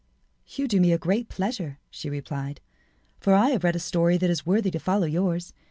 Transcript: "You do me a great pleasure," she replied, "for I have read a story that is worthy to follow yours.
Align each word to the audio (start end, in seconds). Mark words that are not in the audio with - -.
"You 0.47 0.67
do 0.67 0.81
me 0.81 0.91
a 0.93 0.97
great 0.97 1.29
pleasure," 1.29 1.77
she 1.91 2.09
replied, 2.09 2.59
"for 3.19 3.35
I 3.35 3.49
have 3.51 3.63
read 3.63 3.75
a 3.75 3.79
story 3.79 4.17
that 4.17 4.31
is 4.31 4.47
worthy 4.47 4.71
to 4.71 4.79
follow 4.79 5.05
yours. 5.05 5.53